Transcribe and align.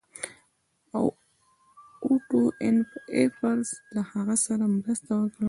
اوټو 2.05 2.41
ایفز 3.15 3.65
له 3.93 4.01
هغه 4.11 4.35
سره 4.45 4.63
مرسته 4.77 5.11
وکړه. 5.17 5.39